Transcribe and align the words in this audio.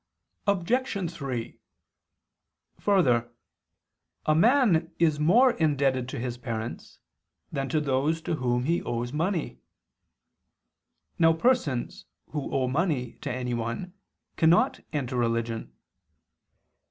Obj. 0.47 1.11
3: 1.13 1.59
Further, 2.79 3.31
a 4.25 4.33
man 4.33 4.91
is 4.97 5.19
more 5.19 5.51
indebted 5.51 6.09
to 6.09 6.19
his 6.19 6.39
parents 6.39 6.97
than 7.51 7.69
to 7.69 7.79
those 7.79 8.19
to 8.23 8.37
whom 8.37 8.63
he 8.63 8.81
owes 8.81 9.13
money. 9.13 9.59
Now 11.19 11.33
persons 11.33 12.05
who 12.31 12.51
owe 12.51 12.67
money 12.67 13.19
to 13.21 13.31
anyone 13.31 13.93
cannot 14.37 14.79
enter 14.91 15.15
religion. 15.15 15.71